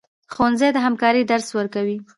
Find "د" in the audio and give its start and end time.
0.73-0.77